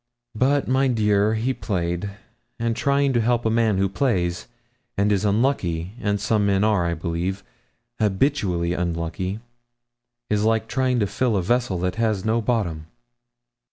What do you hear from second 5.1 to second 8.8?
is unlucky and some men are, I believe, habitually